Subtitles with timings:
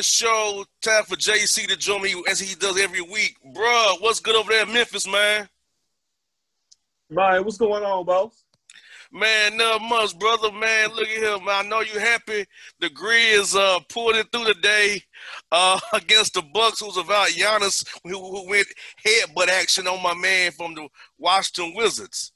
[0.00, 0.64] Man Show.
[0.80, 3.36] Time for JC to join me as he does every week.
[3.54, 5.46] Bruh, what's good over there in Memphis, man?
[7.10, 8.44] Man, what's going on, boss?
[9.12, 10.52] Man, not much, brother.
[10.52, 11.46] Man, look at him.
[11.46, 12.46] I know you happy.
[12.78, 15.02] The Grizz uh, pulled it through today
[15.52, 18.68] uh, against the Bucks, who's about Giannis, who, who went
[19.06, 20.88] headbutt action on my man from the
[21.18, 22.32] Washington Wizards.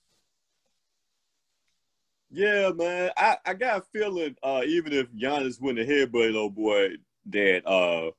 [2.31, 3.11] Yeah, man.
[3.17, 6.97] I, I got a feeling uh, even if Giannis went ahead, but old boy,
[7.27, 8.11] that uh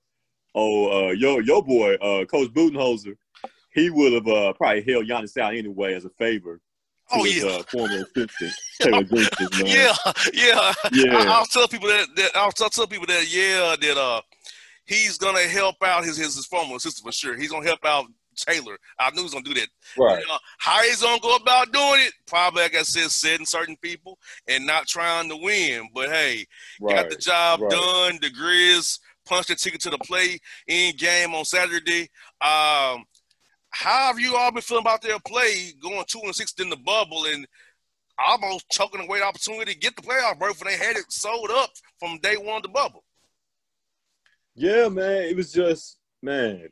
[0.56, 3.16] oh uh yo your boy uh Coach Budenholzer,
[3.74, 6.56] he would have uh, probably held Giannis out anyway as a favor.
[6.58, 6.62] To
[7.20, 7.50] Oh, his, yeah.
[7.52, 8.52] uh, former assistant,
[8.82, 9.68] Taylor Jenkins, man.
[9.68, 9.94] Yeah,
[10.34, 10.74] yeah.
[10.92, 11.18] Yeah.
[11.18, 14.22] I, I'll tell people that, that I'll tell, tell people that yeah that uh
[14.86, 17.38] he's gonna help out his his, his former assistant for sure.
[17.38, 18.06] He's gonna help out
[18.36, 18.78] Taylor.
[19.00, 19.68] I knew he was gonna do that.
[19.98, 20.24] Right.
[20.30, 22.14] Uh, how he's gonna go about doing it?
[22.28, 24.18] Probably, like I said, setting certain people
[24.48, 25.90] and not trying to win.
[25.94, 26.46] But hey,
[26.80, 26.96] Right.
[26.96, 27.72] got the job right.
[27.72, 28.20] done.
[28.22, 32.10] The Grizz punched the ticket to the play in game on Saturday.
[32.42, 33.06] Um,
[33.72, 36.78] how have you all been feeling about their play going two and six in the
[36.78, 37.46] bubble and
[38.26, 41.50] almost choking away the opportunity to get the playoff berth when they had it sold
[41.52, 43.04] up from day one of the bubble?
[44.56, 45.24] Yeah, man.
[45.24, 46.70] It was just man,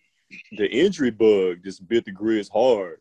[0.57, 2.99] the injury bug just bit the Grizz hard.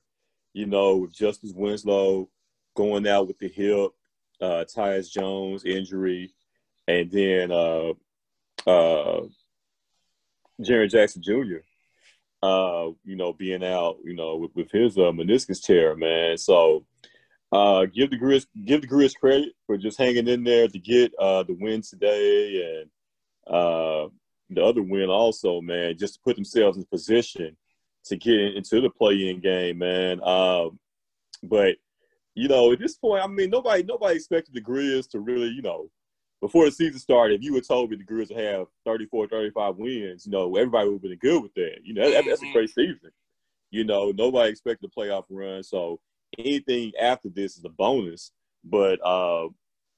[0.54, 2.28] You know, with Justice Winslow
[2.76, 3.92] going out with the hip,
[4.40, 6.32] uh, Tyus Jones injury,
[6.86, 7.92] and then uh,
[8.66, 9.22] uh,
[10.60, 11.62] Jaren Jackson Jr.
[12.42, 16.36] Uh, you know, being out, you know, with, with his uh, meniscus tear, man.
[16.36, 16.84] So
[17.52, 21.12] Uh, give the Grizz give the Grizz credit for just hanging in there to get
[21.18, 24.08] uh, the win today and uh,
[24.54, 27.56] the other win also, man, just to put themselves in position
[28.04, 30.22] to get into the play-in game, man.
[30.22, 30.78] Um,
[31.42, 31.76] but
[32.34, 35.62] you know, at this point, I mean, nobody nobody expected the Grizz to really, you
[35.62, 35.90] know,
[36.40, 39.76] before the season started, if you had told me the Grizz would have 34, 35
[39.76, 41.78] wins, you know, everybody would have been good with that.
[41.84, 42.52] You know, that, that's a mm-hmm.
[42.52, 43.10] great season.
[43.70, 46.00] You know, nobody expected a playoff run, so
[46.38, 48.32] anything after this is a bonus.
[48.64, 49.48] But uh,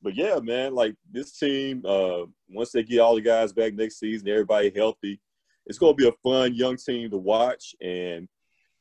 [0.05, 3.99] but yeah, man, like this team, uh, once they get all the guys back next
[3.99, 5.19] season, everybody healthy,
[5.67, 7.75] it's gonna be a fun young team to watch.
[7.81, 8.29] And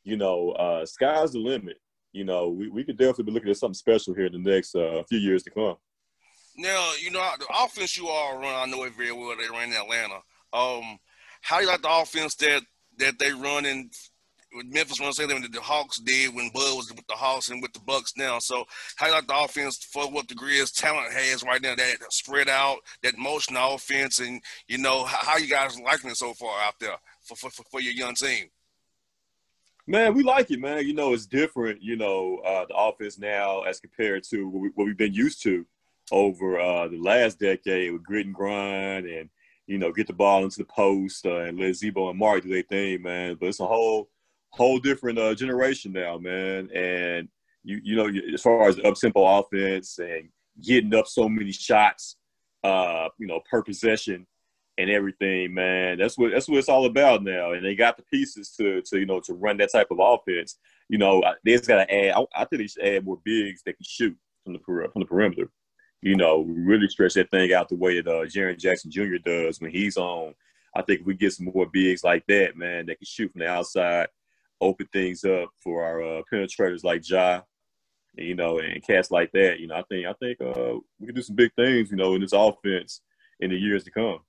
[0.03, 1.77] you know, uh, sky's the limit.
[2.11, 4.75] You know, we, we could definitely be looking at something special here in the next
[4.75, 5.77] uh, few years to come.
[6.57, 9.35] Now, you know, the offense you all run, I know it very well.
[9.35, 10.19] They ran in Atlanta.
[10.51, 10.99] Um,
[11.41, 12.61] how do you like the offense that
[12.99, 13.89] that they run in
[14.53, 17.61] Memphis run same thing that the Hawks did when Bud was with the Hawks and
[17.61, 18.39] with the Bucks now.
[18.39, 18.65] So
[18.95, 22.49] how you like the offense for what the Grizz talent has right now, that spread
[22.49, 26.79] out, that motion offense, and you know how, you guys liking it so far out
[26.79, 28.47] there for, for, for your young team?
[29.85, 30.87] Man, we like it, man.
[30.87, 34.87] You know, it's different, you know, uh, the offense now as compared to what, we,
[34.87, 35.65] have been used to
[36.11, 39.29] over uh, the last decade with grit and grind and,
[39.67, 42.49] you know, get the ball into the post uh, and let Z-Bo and Mark do
[42.49, 43.35] their thing, man.
[43.37, 44.09] But it's a whole
[44.53, 46.69] whole different uh, generation now, man.
[46.73, 47.27] And
[47.63, 50.29] you you know, as far as up tempo offense and
[50.61, 52.17] getting up so many shots,
[52.63, 54.27] uh, you know, per possession
[54.77, 55.97] and everything, man.
[55.97, 57.53] That's what that's what it's all about now.
[57.53, 60.57] And they got the pieces to to you know to run that type of offense.
[60.89, 62.13] You know, they just got to add.
[62.15, 65.05] I, I, think they should add more bigs that can shoot from the from the
[65.05, 65.49] perimeter.
[66.01, 69.17] You know, really stretch that thing out the way that uh, Jaren Jackson Jr.
[69.23, 70.35] does when he's on.
[70.75, 73.39] I think if we get some more bigs like that, man, that can shoot from
[73.39, 74.07] the outside,
[74.63, 77.41] open things up for our uh, penetrators like Ja,
[78.15, 79.59] you know, and cats like that.
[79.59, 82.15] You know, I think I think uh, we can do some big things, you know,
[82.15, 83.01] in this offense
[83.39, 84.19] in the years to come.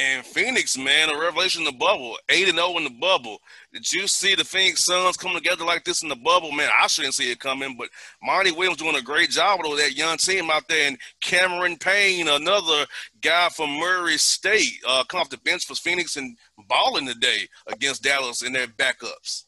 [0.00, 3.38] And Phoenix, man, a revelation in the bubble, eight and zero oh in the bubble.
[3.72, 6.70] Did you see the Phoenix Suns come together like this in the bubble, man?
[6.80, 7.88] I shouldn't see it coming, but
[8.22, 12.28] Monty Williams doing a great job with that young team out there, and Cameron Payne,
[12.28, 12.86] another
[13.20, 16.38] guy from Murray State, uh, come off the bench for Phoenix and
[16.68, 19.46] balling today against Dallas in their backups.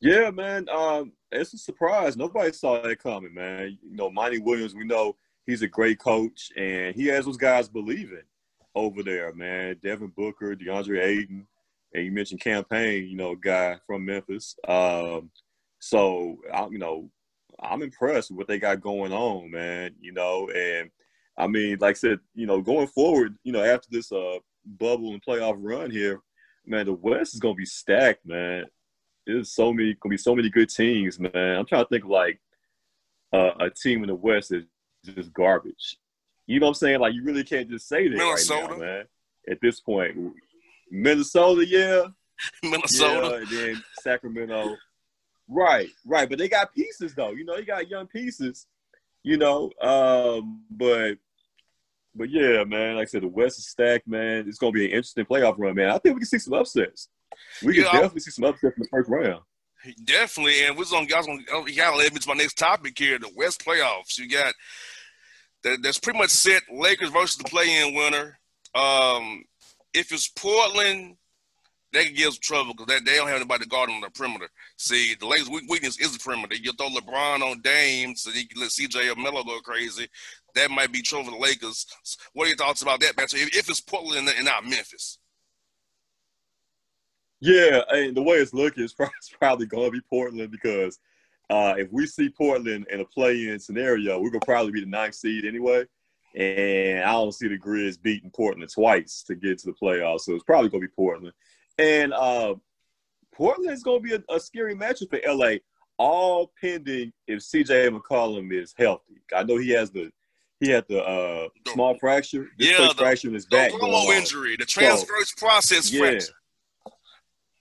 [0.00, 0.68] Yeah, man.
[0.70, 2.16] Um, it's a surprise.
[2.16, 3.78] Nobody saw that coming, man.
[3.82, 5.16] You know, Monty Williams, we know
[5.46, 8.22] he's a great coach, and he has those guys believing
[8.74, 9.76] over there, man.
[9.82, 11.46] Devin Booker, DeAndre Ayton,
[11.92, 14.56] and you mentioned Cam Payne, you know, guy from Memphis.
[14.66, 15.30] Um,
[15.80, 17.10] so, I, you know,
[17.62, 19.94] I'm impressed with what they got going on, man.
[20.00, 20.90] You know, and
[21.36, 25.12] I mean, like I said, you know, going forward, you know, after this uh, bubble
[25.12, 26.22] and playoff run here,
[26.64, 28.64] man, the West is gonna be stacked, man
[29.26, 31.30] there's so many gonna be so many good teams, man.
[31.34, 32.40] I'm trying to think of like
[33.32, 34.64] uh, a team in the West is
[35.04, 35.98] just garbage.
[36.46, 37.00] You know what I'm saying?
[37.00, 38.62] Like you really can't just say that Minnesota.
[38.62, 39.04] right now, man.
[39.48, 40.16] At this point,
[40.90, 42.06] Minnesota, yeah,
[42.62, 44.76] Minnesota, yeah, and then Sacramento.
[45.48, 47.32] Right, right, but they got pieces though.
[47.32, 48.66] You know, you got young pieces.
[49.22, 51.18] You know, um, but
[52.14, 52.96] but yeah, man.
[52.96, 54.48] Like I said, the West is stacked, man.
[54.48, 55.90] It's gonna be an interesting playoff run, man.
[55.90, 57.08] I think we can see some upsets.
[57.62, 59.42] We can definitely see some upsets in the first round.
[60.04, 62.98] Definitely, and we're gonna guys gonna oh, you gotta let me to my next topic
[62.98, 64.18] here: the West playoffs.
[64.18, 64.52] You got
[65.62, 66.62] that's pretty much set.
[66.72, 68.38] Lakers versus the play-in winner.
[68.74, 69.44] Um,
[69.92, 71.16] if it's Portland,
[71.92, 74.10] they can give some trouble because they, they don't have anybody to guard on the
[74.10, 74.48] perimeter.
[74.76, 76.54] See, the Lakers' weakness is the perimeter.
[76.54, 80.08] You throw LeBron on Dame so you can let CJ or Melo go crazy.
[80.54, 81.86] That might be trouble for the Lakers.
[82.32, 83.42] What are your thoughts about that matchup?
[83.42, 85.18] If, if it's Portland and not Memphis.
[87.40, 88.94] Yeah, and the way it's looking, it's
[89.38, 90.98] probably going to be Portland because
[91.50, 95.16] uh, if we see Portland in a play-in scenario, we're gonna probably be the ninth
[95.16, 95.84] seed anyway.
[96.36, 100.34] And I don't see the Grizz beating Portland twice to get to the playoffs, so
[100.34, 101.34] it's probably gonna be Portland.
[101.76, 102.54] And uh,
[103.34, 105.56] Portland is gonna be a, a scary matchup for LA,
[105.98, 109.20] all pending if CJ McCollum is healthy.
[109.34, 110.12] I know he has the
[110.60, 113.72] he had the uh, small fracture, yeah, the, fracture in his back.
[113.72, 116.00] The injury, the transverse so, process yeah.
[116.00, 116.32] fracture.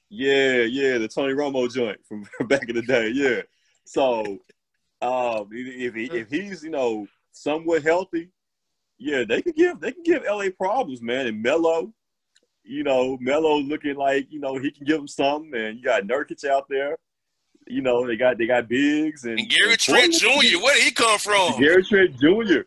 [0.10, 3.10] Yeah, yeah, the Tony Romo joint from back in the day.
[3.10, 3.42] Yeah.
[3.86, 4.40] So
[5.02, 8.30] um, if he, if he's you know somewhat healthy,
[8.98, 11.28] yeah, they could give they can give LA problems, man.
[11.28, 11.94] And Melo,
[12.64, 16.04] you know, Melo looking like you know he can give them some, and you got
[16.04, 16.98] Nurkic out there.
[17.68, 20.28] You know, they got they got bigs and, and Gary and Trent Jr.
[20.60, 21.60] Where did he come from?
[21.60, 22.62] Gary Trent Jr.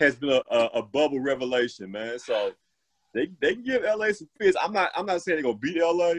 [0.00, 2.18] has been a, a, a, bubble revelation, man.
[2.18, 2.50] So
[3.14, 4.56] they they can give LA some fits.
[4.60, 6.14] I'm not I'm not saying they're gonna beat LA,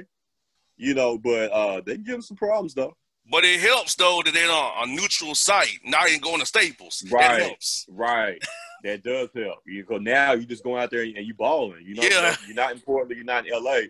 [0.79, 2.95] you know, but uh, they give them some problems though.
[3.31, 7.03] But it helps though that they're on a neutral site, not even going to Staples.
[7.11, 7.21] Right.
[7.37, 7.85] That helps.
[7.89, 8.41] Right.
[8.83, 9.59] that does help.
[9.67, 10.31] You go now.
[10.33, 11.83] You just going out there and you balling.
[11.85, 12.35] You know, Yeah.
[12.47, 13.15] you're not in Portland.
[13.15, 13.81] You're not in LA.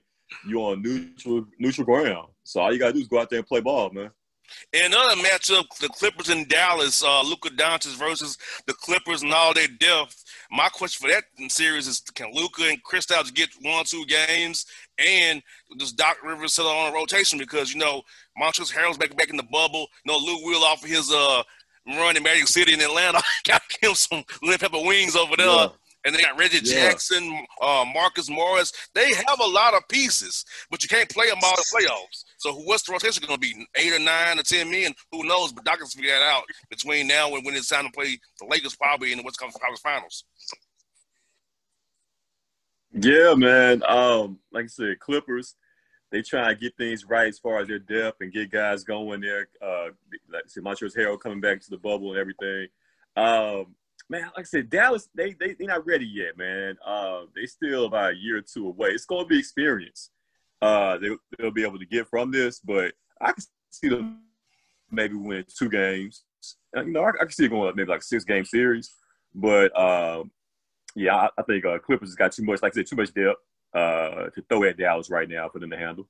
[0.48, 2.27] You're on neutral neutral ground.
[2.43, 4.12] So all you gotta do is go out there and play ball, man.
[4.74, 9.53] And another matchup, the Clippers in Dallas, uh, Luka Doncic versus the Clippers and all
[9.53, 10.24] their depth.
[10.51, 14.65] My question for that series is: Can Luka and Kristaps get one, two games,
[14.99, 15.41] and
[15.77, 17.39] does Doc Rivers settle on a rotation?
[17.39, 18.01] Because you know
[18.41, 19.87] Montrezl Harrell's back back in the bubble.
[20.05, 21.43] You know Lou Will off of his uh
[21.87, 25.47] run in Magic City in Atlanta got him some lemon pepper wings over there.
[25.47, 25.67] Yeah.
[26.05, 26.91] And they got Reggie Yeah.
[26.91, 28.71] Jackson, uh, Marcus Morris.
[28.95, 32.23] They have a lot of pieces, but you can't play them all in playoffs.
[32.37, 33.67] So who- what's the rotation going to be?
[33.75, 34.93] Eight or nine or ten men?
[35.11, 35.51] Who knows?
[35.51, 38.45] But Doc can figure that out between now and when it's time to play the
[38.45, 40.23] Lakers probably in the West Conference Finals.
[42.91, 43.84] Yeah, man.
[43.88, 45.55] Um, like I said, Clippers,
[46.12, 49.22] they try to get things right as far as their depth and get guys going
[49.22, 49.48] there.
[49.62, 49.89] Uh,
[50.31, 52.67] like I said, Montrezl Harrell coming back to the bubble and everything.
[53.15, 53.75] Um,
[54.10, 56.77] man, like I said, Dallas, they they they're not ready yet, man.
[56.86, 58.89] Uh, they still about a year or two away.
[58.89, 60.10] It's going to be experience.
[60.62, 64.24] Uh, they they'll be able to get from this, but I can see them
[64.89, 66.24] maybe win two games.
[66.75, 68.96] You know, I, I can see it going maybe like a six game series,
[69.36, 70.31] but um,
[70.96, 73.13] yeah, I, I think uh, Clippers has got too much, like I said, too much
[73.13, 73.39] depth
[73.74, 76.08] uh, to throw at Dallas right now for them to handle.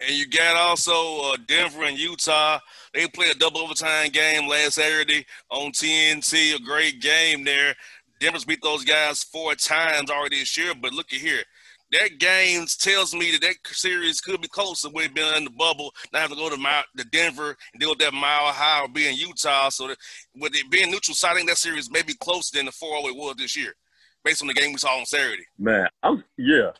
[0.00, 2.60] And you got also uh, Denver and Utah.
[2.94, 6.54] They played a double overtime game last Saturday on TNT.
[6.54, 7.74] A great game there.
[8.20, 10.72] Denver's beat those guys four times already this year.
[10.80, 11.42] But look at here.
[11.90, 15.94] That game tells me that that series could be closer it being in the bubble.
[16.12, 19.08] Not have to go to, to Denver and deal with that mile high or be
[19.08, 19.70] in Utah.
[19.70, 19.96] So that,
[20.34, 23.08] with it being neutral side, I think that series may be closer than the 4
[23.08, 23.74] it was this year,
[24.28, 25.46] based on the game we saw on Saturday.
[25.58, 26.72] Man, I'm yeah.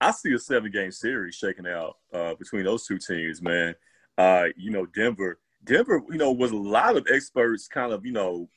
[0.00, 3.74] I see a seven game series shaking out uh, between those two teams, man.
[4.16, 8.12] Uh, you know, Denver, Denver, you know, was a lot of experts kind of, you
[8.12, 8.48] know,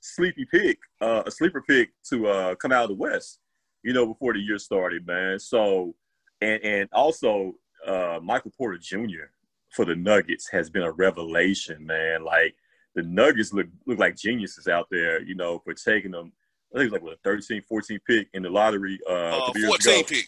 [0.00, 3.38] sleepy pick, uh, a sleeper pick to uh, come out of the West,
[3.82, 5.38] you know, before the year started, man.
[5.38, 5.94] So,
[6.42, 7.54] and and also
[7.86, 9.30] uh, Michael Porter Jr.
[9.70, 12.22] for the Nuggets has been a revelation, man.
[12.22, 12.54] Like
[12.94, 16.32] the Nuggets look look like geniuses out there, you know, for taking them.
[16.74, 18.98] I think it was like what a 13, 14 pick in the lottery.
[19.08, 19.64] Uh, Uh, 14
[19.94, 20.02] ago.
[20.08, 20.26] pick.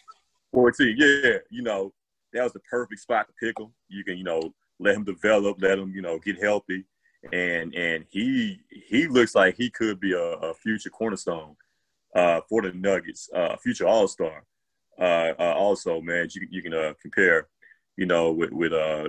[0.52, 1.92] 14, yeah, you know,
[2.32, 3.72] that was the perfect spot to pick him.
[3.88, 6.84] You can, you know, let him develop, let him, you know, get healthy,
[7.32, 11.56] and and he he looks like he could be a, a future cornerstone
[12.14, 14.44] uh, for the Nuggets, uh, a future All Star.
[14.98, 17.48] Uh, uh, also, man, you you can uh, compare,
[17.96, 19.08] you know, with with uh,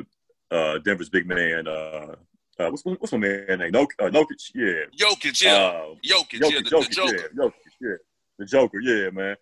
[0.51, 1.67] uh, Denver's big man.
[1.67, 2.15] Uh,
[2.59, 3.71] uh, what's what's my man name?
[3.71, 4.85] No, uh, Nokic, yeah.
[4.97, 5.53] Jokic, yeah.
[5.53, 7.15] Uh, Jokic, yeah, Jokic, the, Jokic, the Joker.
[7.15, 7.95] Yeah, Jokic, yeah.
[8.39, 9.35] The Joker, yeah, man.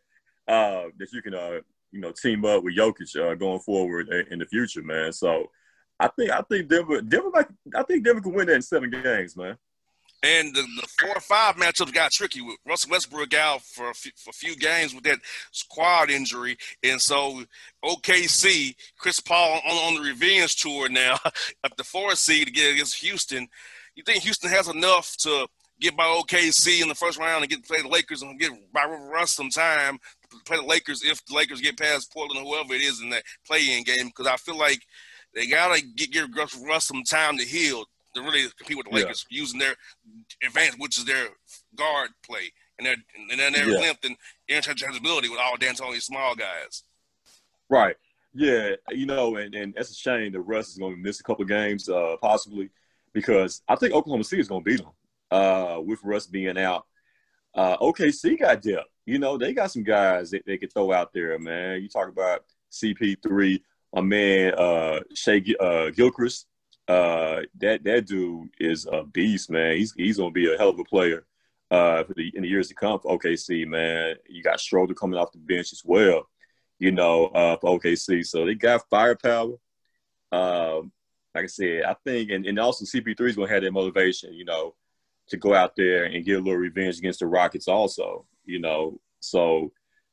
[0.47, 1.59] Uh, that you can, uh,
[1.91, 5.11] you know, team up with Jokic uh, going forward in, in the future, man.
[5.13, 5.49] So
[5.99, 8.89] I think I think Denver, Denver, like, I think Denver can win that in seven
[8.89, 9.57] games, man.
[10.25, 13.93] And the, the four or five matchups got tricky with Russell Westbrook out for a
[13.93, 15.19] few, for a few games with that
[15.51, 17.43] squad injury, and so
[17.83, 21.19] OKC, Chris Paul on, on the revenge tour now
[21.63, 23.47] up the four seed against Houston.
[23.93, 25.47] You think Houston has enough to
[25.79, 28.51] get by OKC in the first round and get to play the Lakers and get
[28.73, 29.99] by Russ some time
[30.31, 33.11] to play the Lakers if the Lakers get past Portland or whoever it is in
[33.11, 34.07] that play-in game?
[34.07, 34.81] Because I feel like
[35.35, 36.29] they gotta get give
[36.63, 39.03] Russ some time to heal to really compete with the Yeah.
[39.05, 39.75] Lakers using their
[40.43, 41.29] advantage, which is their
[41.75, 42.95] guard play and their
[43.29, 43.79] and then their Yeah.
[43.79, 44.17] length and
[44.49, 46.83] interchangeability with all D'Antoni small guys.
[47.69, 47.95] Right.
[48.33, 51.23] Yeah, you know, and, and that's a shame that Russ is going to miss a
[51.23, 52.69] couple of games, uh, possibly,
[53.13, 54.91] because I think Oklahoma City is going to beat them
[55.31, 56.85] uh, with Russ being out.
[57.53, 58.89] Uh, OKC got depth.
[59.05, 61.81] You know, they got some guys that they could throw out there, man.
[61.81, 62.43] You talk about
[62.73, 63.61] CP3,
[63.93, 66.47] my man, uh, Shai uh, Gilchrist.
[66.87, 69.77] Uh, that that dude is a beast, man.
[69.77, 71.25] He's he's to be a hell of a player
[71.71, 74.15] uh, for the in the years to come for OKC, man.
[74.29, 76.27] You got Schroeder coming off the bench as well
[76.79, 78.25] you know, uh, for OKC.
[78.25, 79.55] So they got firepower.
[80.31, 80.91] Um,
[81.33, 84.45] like I said, I think, and, and also CP3 is to have that motivation, you
[84.45, 84.75] know,
[85.29, 88.99] to go out there and get a little revenge against the Rockets also, you know.
[89.19, 89.71] So,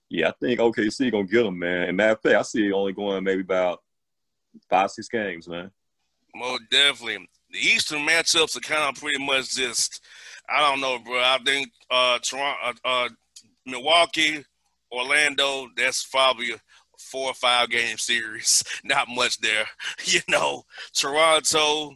[0.09, 1.89] yeah, I think OKC to get them, man.
[1.89, 3.83] And matter of fact, I see it only going maybe about
[4.69, 5.71] five, six games, man.
[6.35, 7.29] Most definitely.
[7.51, 10.01] The Eastern matchups are kind of pretty much just,
[10.49, 11.19] I don't know, bro.
[11.19, 13.09] I think uh, Toronto, uh, uh,
[13.67, 14.45] Milwaukee,
[14.91, 16.61] Orlando, that's probably a
[16.99, 18.65] four or five game series.
[18.85, 19.67] Not much there.
[20.05, 21.95] You know, Toronto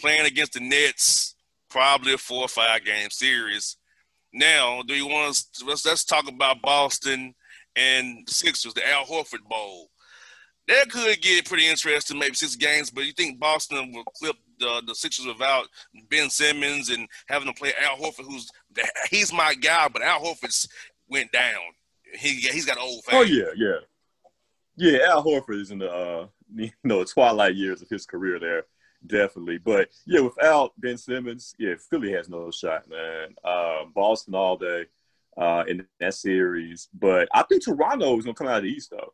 [0.00, 1.34] playing against the Nets,
[1.68, 3.76] probably a four or five game series.
[4.32, 5.48] Now, do you want us?
[5.64, 7.34] Let's, let's talk about Boston
[7.76, 9.90] and the Sixers, the Al Horford Bowl.
[10.68, 12.90] That could get pretty interesting, maybe six games.
[12.90, 15.66] But you think Boston will clip the the Sixers without
[16.08, 18.50] Ben Simmons and having to play Al Horford, who's
[19.10, 20.68] he's my guy, but Al Horford's
[21.08, 21.60] went down.
[22.18, 23.02] He he's got old.
[23.12, 23.78] Oh yeah, yeah,
[24.76, 24.98] yeah.
[25.08, 28.64] Al Horford is in the uh, you know twilight years of his career there,
[29.06, 29.58] definitely.
[29.58, 33.34] But yeah, without Ben Simmons, yeah, Philly has no shot, man.
[33.44, 34.86] Uh, Boston all day
[35.36, 38.90] uh, in that series, but I think Toronto is gonna come out of the East
[38.90, 39.12] though.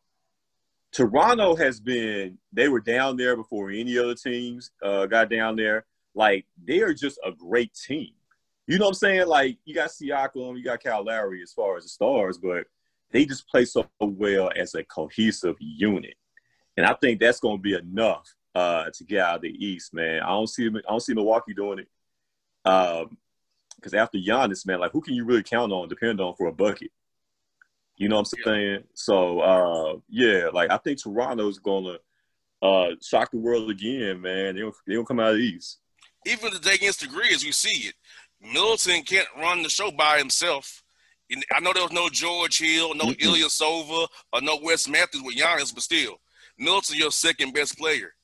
[0.91, 5.85] Toronto has been they were down there before any other teams uh, got down there.
[6.13, 8.11] Like they are just a great team.
[8.67, 9.27] You know what I'm saying?
[9.27, 12.65] Like you got Siakam, you got Kyle Lowry as far as the stars, but
[13.11, 16.15] they just play so well as a cohesive unit.
[16.77, 19.93] And I think that's going to be enough uh, to get out of the East,
[19.93, 20.21] man.
[20.21, 21.87] I don't see I don't see Milwaukee doing it.
[22.65, 23.17] Um,
[23.75, 26.51] because after Giannis, man, like who can you really count on, depend on for a
[26.51, 26.91] bucket?
[28.01, 28.83] You know what I'm saying?
[28.95, 31.99] So uh, yeah, like I think Toronto's gonna
[32.59, 34.55] uh, shock the world again, man.
[34.55, 35.77] They don't, they don't come out of the East.
[36.25, 37.93] Even the day against the Grizz, you see it.
[38.41, 40.81] Middleton can't run the show by himself.
[41.55, 43.35] I know there was no George Hill, no mm-hmm.
[43.35, 46.19] Ilyasova, or no Wes Matthews with Giannis, but still,
[46.57, 48.15] Middleton your second best player.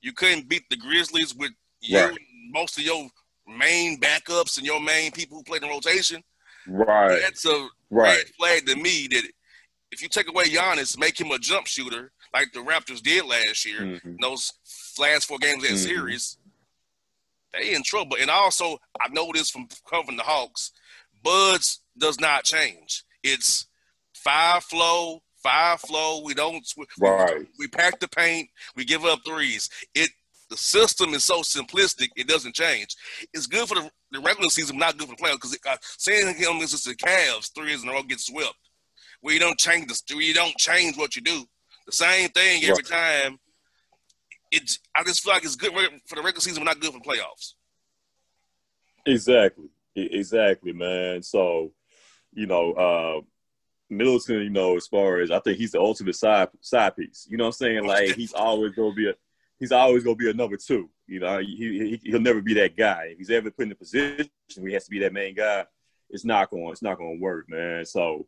[0.00, 1.50] You couldn't beat the Grizzlies with
[1.82, 2.18] you, right.
[2.50, 3.10] most of your
[3.46, 6.24] main backups and your main people who played in rotation.
[6.66, 7.20] Right.
[7.20, 8.16] That's a right.
[8.16, 9.22] red flag to me that
[9.90, 13.66] if you take away Giannis, make him a jump shooter like the Raptors did last
[13.66, 14.14] year, mm-hmm.
[14.20, 14.52] those
[14.98, 15.86] last four games of that mm-hmm.
[15.86, 16.38] series,
[17.52, 18.16] they in trouble.
[18.20, 20.72] And also, I know this from covering the Hawks,
[21.22, 23.04] Buds does not change.
[23.22, 23.66] It's
[24.14, 26.22] five flow, five flow.
[26.24, 26.64] We don't
[26.98, 27.38] right.
[27.38, 28.48] We, we pack the paint.
[28.74, 29.68] We give up threes.
[29.94, 30.10] It
[30.52, 32.94] the system is so simplistic, it doesn't change.
[33.32, 35.36] It's good for the, the regular season, not good for the playoffs.
[35.36, 38.54] Because uh, saying him is the Cavs three years in a row gets swept.
[39.22, 41.44] Where you don't change the, where you don't change what you do.
[41.86, 43.24] The same thing every right.
[43.24, 43.38] time.
[44.50, 45.72] It's I just feel like it's good
[46.06, 47.54] for the regular season, but not good for the playoffs.
[49.06, 51.22] Exactly, exactly, man.
[51.22, 51.72] So,
[52.34, 53.20] you know, uh,
[53.88, 57.26] Middleton, you know, as far as I think he's the ultimate side side piece.
[57.30, 57.86] You know what I'm saying?
[57.86, 59.14] Like he's always gonna be a
[59.62, 60.90] he's always gonna be a number two.
[61.06, 63.08] You know, he, he will never be that guy.
[63.10, 65.64] If he's ever put in a position where he has to be that main guy,
[66.10, 67.84] it's not going it's not going to work, man.
[67.84, 68.26] So,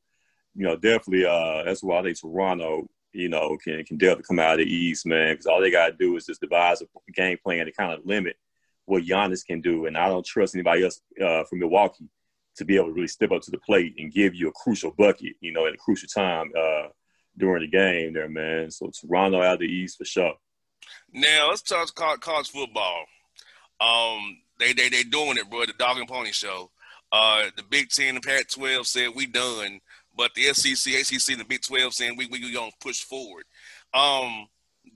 [0.55, 4.41] you know, definitely uh, that's why I think Toronto you know, can can definitely come
[4.41, 5.33] out of the East, man.
[5.33, 8.05] Because all they got to do is just devise a game plan to kind of
[8.05, 8.37] limit
[8.87, 9.87] what Giannis can do.
[9.87, 12.11] And I don't trust anybody else uh, from Milwaukee
[12.57, 14.91] to be able to really step up to the plate and give you a crucial
[14.91, 16.89] bucket, you know, at a crucial time uh,
[17.39, 18.71] during the game there, man.
[18.71, 20.35] So Toronto out of the East for sure.
[21.13, 23.05] Now let's talk college football.
[23.81, 25.67] Um, they they they doing it, bro.
[25.67, 26.71] The Dog and Pony Show.
[27.13, 29.81] Uh, the Big Ten and Pac-12 said we done
[30.17, 33.45] but the SEC, ACC, and the Big 12 saying we we gonna push forward.
[33.93, 34.47] Um,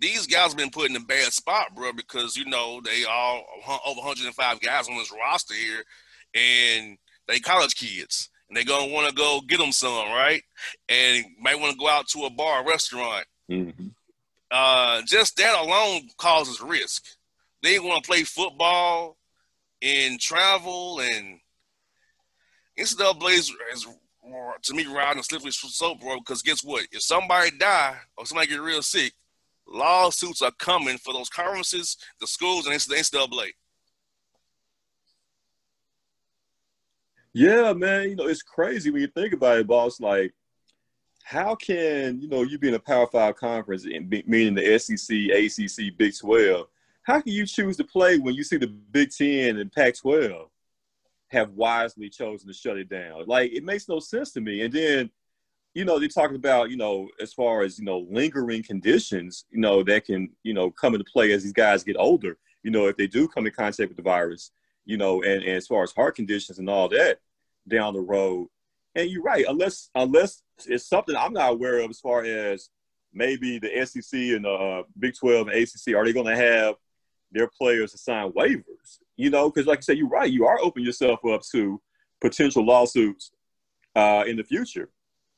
[0.01, 3.44] these guys been put in a bad spot, bro, because you know they all
[3.87, 5.83] over 105 guys on this roster here,
[6.35, 10.42] and they college kids, and they gonna want to go get them some, right?
[10.88, 13.27] And might want to go out to a bar, restaurant.
[13.51, 13.88] Mm-hmm.
[14.50, 17.04] Uh, just that alone causes risk.
[17.62, 19.16] They want to play football
[19.82, 21.40] and travel, and
[22.78, 23.87] NCAA is, is
[24.62, 26.18] to me riding a slippery slope, bro.
[26.18, 26.87] Because guess what?
[26.92, 29.12] If somebody die or somebody get real sick,
[29.66, 33.50] lawsuits are coming for those conferences, the schools, and the NCAA.
[37.34, 38.11] Yeah, man.
[38.11, 40.00] You know, it's crazy when you think about it, boss.
[40.00, 40.32] Like,
[41.29, 44.79] how can you know you be in a Power Five conference, and be, meaning the
[44.79, 46.69] SEC, ACC, Big Twelve?
[47.03, 50.51] How can you choose to play when you see the Big Ten and Pac twelve?
[51.29, 53.25] have wisely chosen to shut it down.
[53.27, 54.62] Like it makes no sense to me.
[54.62, 55.11] And then,
[55.75, 59.61] you know, they talk about, you know, as far as, you know, lingering conditions, you
[59.61, 62.87] know, that can, you know, come into play as these guys get older, you know,
[62.87, 64.53] if they do come in contact with the virus,
[64.87, 67.21] you know, and, and as far as heart conditions and all that
[67.69, 68.49] down the road.
[68.98, 72.68] And you're right, unless unless it's something I'm not aware of as far as
[73.14, 76.74] maybe the SEC and the uh, Big 12 and ACC, are they going to have
[77.32, 78.98] their players to sign waivers?
[79.18, 80.30] you know, because like I said, you're right.
[80.30, 81.82] You are opening yourself up to
[82.20, 83.32] potential lawsuits
[83.94, 84.88] uh, in the future.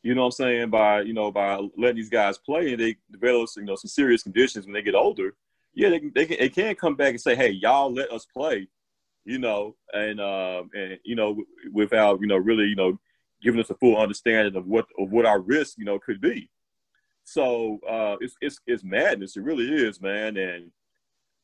[0.03, 0.71] You know what I'm saying?
[0.71, 4.23] By you know by letting these guys play and they develop you know some serious
[4.23, 5.35] conditions when they get older.
[5.75, 8.27] Yeah, they can, they can, they can come back and say, hey, y'all let us
[8.27, 8.69] play,
[9.25, 11.43] you know, and um, and you know
[11.73, 12.99] without you know really you know
[13.43, 16.51] giving us a full understanding of what of what our risk you know could be.
[17.25, 19.37] So uh, it's it's it's madness.
[19.37, 20.37] It really is, man.
[20.37, 20.71] And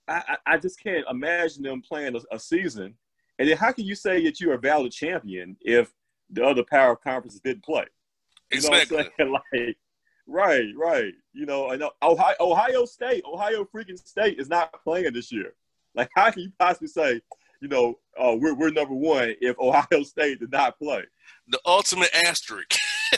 [0.09, 2.95] I, I just can't imagine them playing a, a, season.
[3.39, 5.93] And then how can you say that you're a valid champion if
[6.31, 7.87] the other power conferences didn't play?
[8.51, 9.09] You exactly.
[9.19, 9.77] like,
[10.27, 11.13] right, right.
[11.33, 15.55] You know, I know Ohio, Ohio State, Ohio freaking State is not playing this year.
[15.95, 17.21] Like, how can you possibly say,
[17.61, 21.05] you know, uh, we're we're number one if Ohio State did not play?
[21.49, 22.75] The ultimate asterisk.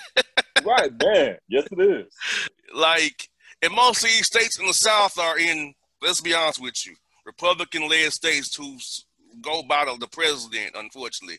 [0.65, 1.37] right, man.
[1.49, 2.13] Yes, it is.
[2.75, 3.29] Like,
[3.63, 5.75] and most of these states in the South are in.
[6.01, 6.95] Let's be honest with you,
[7.27, 8.77] Republican-led states who
[9.41, 11.39] go by the president, unfortunately,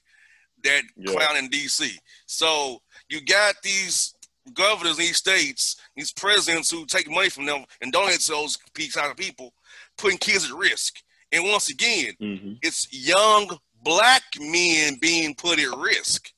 [0.64, 1.14] that yeah.
[1.14, 1.98] clown in D.C.
[2.26, 4.14] So you got these
[4.54, 8.58] governors in these states, these presidents who take money from them and donate to those
[8.98, 9.54] out of people,
[9.98, 11.02] putting kids at risk.
[11.32, 12.54] And once again, mm-hmm.
[12.62, 16.32] it's young black men being put at risk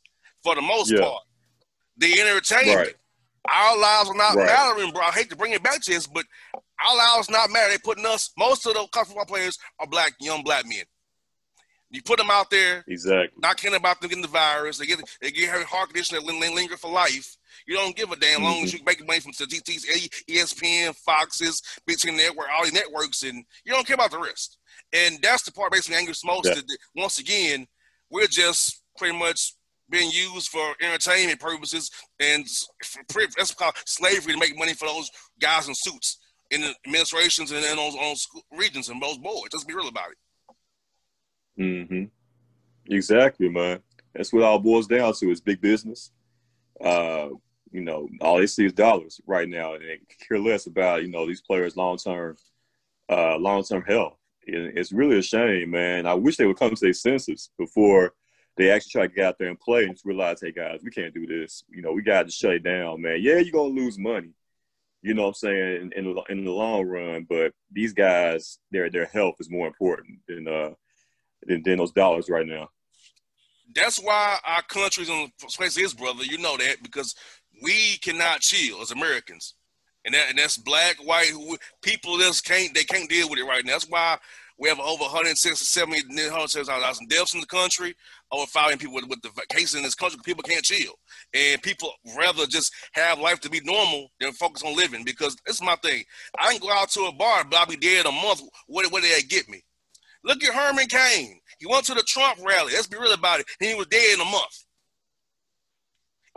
[0.43, 1.01] for the most yeah.
[1.01, 1.23] part.
[1.97, 2.77] The entertainment.
[2.77, 2.95] Right.
[3.51, 4.45] Our lives are not right.
[4.45, 5.01] mattering, bro.
[5.01, 7.69] I hate to bring it back to this, but our lives not matter.
[7.69, 10.83] They're putting us, most of the football players are black, young black men.
[11.91, 13.37] You put them out there, exactly.
[13.41, 14.77] Not caring about them getting the virus.
[14.77, 17.35] They get they get heart condition that linger for life.
[17.67, 18.43] You don't give a damn mm-hmm.
[18.45, 22.73] long as you make money from the GTs, ESPN, Foxes, Big Ten Network, all these
[22.73, 24.57] networks, and you don't care about the rest.
[24.93, 26.45] And that's the part basically angers most.
[26.45, 26.55] Yeah.
[26.55, 27.67] That, once again,
[28.09, 29.53] we're just pretty much
[29.89, 32.45] being used for entertainment purposes, and
[33.37, 36.17] that's called slavery to make money for those guys in suits
[36.51, 38.15] in the administrations and in those on
[38.57, 39.53] regions and those boards.
[39.53, 40.17] Let's be real about it.
[41.61, 42.93] Mm-hmm.
[42.93, 43.79] Exactly, man.
[44.13, 46.11] That's what all boils down to is big business.
[46.83, 47.29] Uh,
[47.71, 51.09] you know, all they see is dollars right now, and they care less about you
[51.09, 52.35] know these players' long term,
[53.09, 54.17] uh, long term health.
[54.45, 56.05] It's really a shame, man.
[56.05, 58.13] I wish they would come to their senses before
[58.57, 61.13] they actually try to get out there and play and realize, hey guys, we can't
[61.13, 61.63] do this.
[61.69, 63.19] You know, we got to shut it down, man.
[63.21, 64.31] Yeah, you're gonna lose money.
[65.01, 68.59] You know what I'm saying in, in the, in the long run, but these guys,
[68.71, 70.71] their their health is more important than uh
[71.43, 72.69] than, than those dollars right now.
[73.73, 76.23] That's why our country's in the place is, brother.
[76.23, 77.15] You know that because
[77.63, 79.55] we cannot chill as Americans,
[80.05, 83.45] and that and that's black, white, who, people just can't they can't deal with it
[83.45, 83.73] right now.
[83.73, 84.17] That's why
[84.57, 87.95] we have over 170, 170,000 deaths in the country.
[88.31, 90.19] Over 5 people with, with the cases in this country.
[90.23, 90.93] People can't chill,
[91.33, 95.03] and people rather just have life to be normal than focus on living.
[95.03, 96.03] Because it's my thing.
[96.39, 98.41] I can go out to a bar, but I'll be dead a month.
[98.67, 99.63] What what did they get me?
[100.23, 101.39] Look at Herman Cain.
[101.59, 102.73] He went to the Trump rally.
[102.73, 103.47] Let's be real about it.
[103.59, 104.65] And he was dead in a month.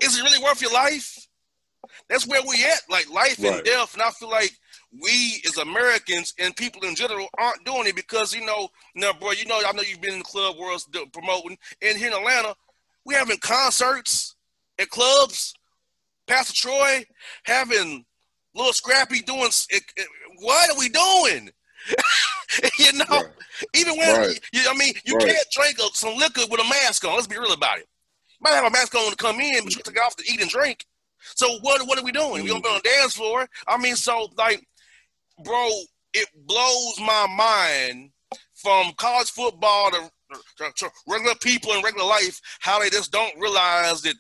[0.02, 1.23] Is it really worth your life?
[2.08, 3.54] That's where we at, like life right.
[3.54, 3.94] and death.
[3.94, 4.52] And I feel like
[5.02, 9.32] we as Americans and people in general aren't doing it because you know, now, bro,
[9.32, 12.54] you know, I know you've been in the club world promoting, and here in Atlanta,
[13.04, 14.36] we having concerts
[14.78, 15.54] at clubs.
[16.26, 17.04] Pastor Troy
[17.44, 18.04] having
[18.54, 19.50] little Scrappy doing.
[19.72, 20.02] Eh, eh,
[20.38, 21.50] what are we doing?
[22.78, 23.26] you know, right.
[23.74, 24.40] even when right.
[24.52, 25.26] you, I mean, you right.
[25.26, 27.14] can't drink some liquor with a mask on.
[27.14, 27.86] Let's be real about it.
[28.30, 30.40] You might have a mask on to come in, but you take off to eat
[30.40, 30.86] and drink.
[31.34, 32.42] So what what are we doing?
[32.42, 33.48] We gonna be on the dance floor?
[33.66, 34.66] I mean, so like,
[35.44, 35.68] bro,
[36.12, 38.10] it blows my mind
[38.54, 40.10] from college football to,
[40.58, 44.14] to, to regular people in regular life how they just don't realize that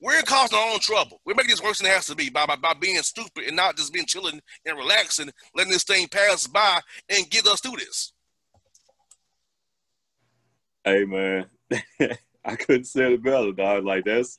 [0.00, 1.20] we're causing our own trouble.
[1.26, 3.56] We're making this worse than it has to be by, by, by being stupid and
[3.56, 7.76] not just being chilling and relaxing, letting this thing pass by and get us through
[7.76, 8.12] this.
[10.84, 11.46] Hey man,
[12.44, 13.84] I couldn't say it better, dog.
[13.84, 14.38] Like that's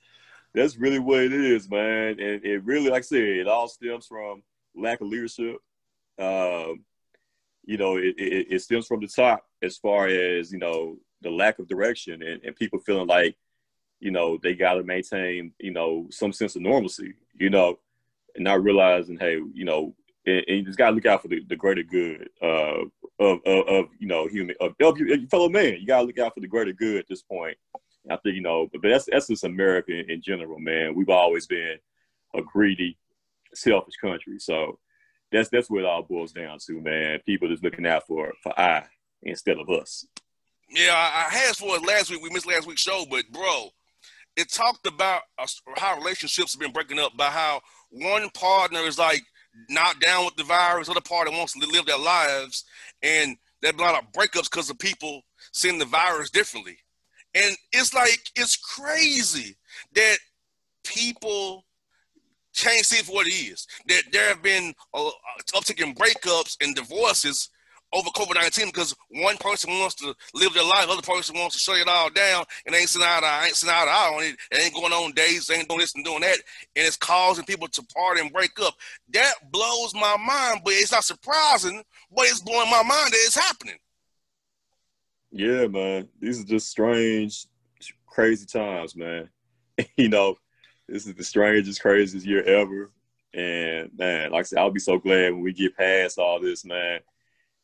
[0.53, 2.19] that's really what it is, man.
[2.19, 4.43] And it really, like I said, it all stems from
[4.75, 5.57] lack of leadership.
[6.17, 6.83] Um,
[7.65, 11.29] you know, it, it, it stems from the top as far as you know the
[11.29, 13.37] lack of direction and, and people feeling like
[13.99, 17.77] you know, they got to maintain, you know, some sense of normalcy, you know,
[18.35, 19.93] and not realizing, hey, you know,
[20.25, 22.83] and, and you just got to look out for the, the greater good uh,
[23.19, 25.77] of, of, of, you know, human, of, of your fellow man.
[25.79, 27.57] You got to look out for the greater good at this point.
[28.09, 30.95] I think, you know, but, that's, that's just America in, in general, man.
[30.95, 31.77] We've always been
[32.35, 32.97] a greedy,
[33.53, 34.39] selfish country.
[34.39, 34.79] So
[35.31, 37.19] that's, that's what it all boils down to, man.
[37.25, 38.85] People just looking out for, for I
[39.23, 40.05] instead of us.
[40.69, 42.21] Yeah, I, I had for it last week.
[42.21, 43.69] We missed last week's show, but bro,
[44.35, 45.23] it talked about
[45.77, 49.23] how relationships have been breaking up by how one partner is like
[49.69, 52.65] not down with the virus, other partner wants to live their lives,
[53.01, 56.77] and there's a lot of breakups because of people seeing the virus differently.
[57.35, 59.55] And it's like it's crazy
[59.93, 60.17] that
[60.83, 61.65] people
[62.55, 63.67] can't see for what it is.
[63.87, 65.09] That there have been a
[65.53, 67.49] uptick in breakups and divorces
[67.91, 71.59] over COVID nineteen because one person wants to live their life, other person wants to
[71.59, 74.35] shut it all down, and ain't sitting out, I ain't sitting out on it.
[74.53, 76.37] Ain't going on days, they ain't doing this and doing that,
[76.75, 78.75] and it's causing people to part and break up.
[79.13, 81.83] That blows my mind, but it's not surprising.
[82.15, 83.77] But it's blowing my mind that it's happening.
[85.31, 87.45] Yeah, man, these are just strange,
[88.07, 89.29] crazy times, man.
[89.95, 90.35] you know,
[90.87, 92.91] this is the strangest, craziest year ever.
[93.33, 96.65] And man, like I said, I'll be so glad when we get past all this,
[96.65, 96.99] man.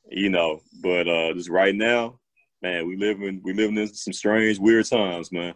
[0.09, 2.19] You know, but uh just right now,
[2.61, 5.55] man, we living we living in some strange, weird times, man.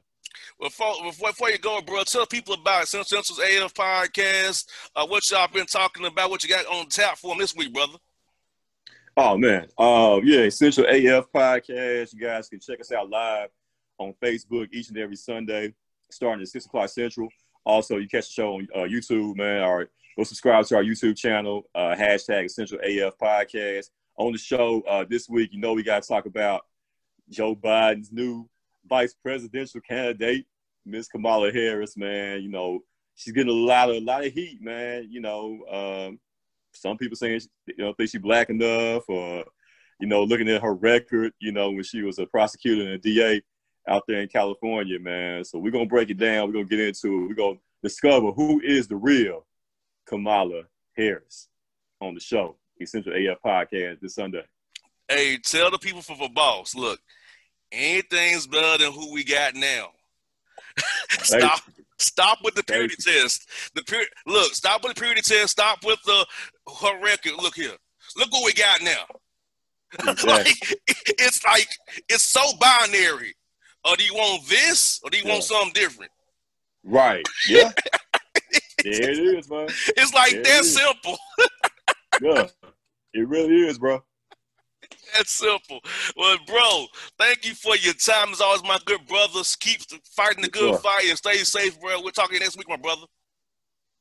[0.59, 4.65] Before, before you go, bro, tell people about Central Central's AF podcast.
[4.95, 6.29] Uh, what y'all been talking about?
[6.29, 7.97] What you got on tap for them this week, brother?
[9.17, 12.13] Oh man, um, yeah, Essential AF podcast.
[12.13, 13.49] You guys can check us out live
[13.97, 15.73] on Facebook each and every Sunday,
[16.09, 17.27] starting at six o'clock central.
[17.65, 19.63] Also, you catch the show on uh, YouTube, man.
[19.63, 21.63] All right, go subscribe to our YouTube channel.
[21.75, 23.89] Uh, hashtag Essential AF podcast.
[24.17, 26.61] On the show uh, this week, you know we got to talk about
[27.29, 28.49] Joe Biden's new
[28.87, 30.45] vice presidential candidate,
[30.85, 32.41] Miss Kamala Harris, man.
[32.41, 32.79] You know,
[33.15, 35.07] she's getting a lot of a lot of heat, man.
[35.09, 36.19] You know, um,
[36.71, 39.45] some people saying you know think she's black enough, or
[39.99, 42.97] you know, looking at her record, you know, when she was a prosecutor and a
[42.97, 43.41] DA
[43.87, 45.43] out there in California, man.
[45.43, 46.47] So we're gonna break it down.
[46.47, 47.27] We're gonna get into it.
[47.27, 49.45] We're gonna discover who is the real
[50.05, 50.63] Kamala
[50.95, 51.49] Harris
[52.01, 54.43] on the show, Essential AF Podcast this Sunday.
[55.07, 56.75] Hey, tell the people for the boss.
[56.75, 56.99] Look,
[57.71, 59.89] anything's better than who we got now.
[61.09, 61.61] stop,
[61.99, 63.47] stop with the purity test.
[63.75, 65.51] The pur- look, stop with the purity test.
[65.51, 66.25] Stop with the
[66.81, 67.33] her record.
[67.41, 67.71] Look here.
[68.17, 69.05] Look what we got now.
[70.07, 70.27] Exactly.
[70.27, 71.67] like, it's like
[72.09, 73.33] it's so binary.
[73.85, 75.31] Or do you want this, or do you yeah.
[75.31, 76.11] want something different?
[76.83, 77.25] Right.
[77.47, 77.71] Yeah.
[78.83, 79.67] there it is, man.
[79.97, 81.17] It's like there that simple.
[82.21, 82.47] yeah.
[83.13, 84.03] It really is, bro.
[85.15, 85.79] That's simple.
[86.15, 86.85] Well, bro,
[87.17, 88.29] thank you for your time.
[88.31, 89.55] As always, my good brothers.
[89.55, 89.81] Keep
[90.15, 90.77] fighting the good sure.
[90.77, 92.01] fight and stay safe, bro.
[92.03, 93.05] We're talking next week, my brother.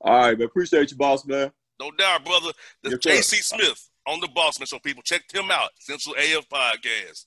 [0.01, 0.47] All right, man.
[0.47, 1.51] Appreciate you, boss, man.
[1.81, 2.53] No doubt, brother.
[2.83, 4.79] The JC Smith on the Bossman Show.
[4.79, 5.71] People, check him out.
[5.81, 7.27] Essential AF Podcast.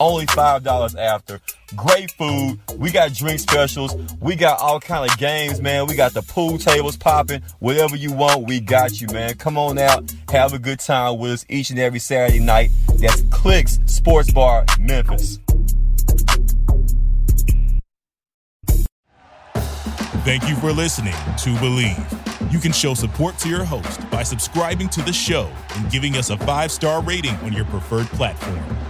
[0.00, 1.40] only $5 after.
[1.76, 2.58] Great food.
[2.76, 3.94] We got drink specials.
[4.20, 5.86] We got all kind of games, man.
[5.86, 7.42] We got the pool tables popping.
[7.60, 9.34] Whatever you want, we got you, man.
[9.34, 10.12] Come on out.
[10.30, 12.70] Have a good time with us each and every Saturday night.
[12.96, 15.38] That's Clicks Sports Bar, Memphis.
[20.24, 21.96] Thank you for listening to Believe.
[22.50, 26.30] You can show support to your host by subscribing to the show and giving us
[26.30, 28.89] a five star rating on your preferred platform.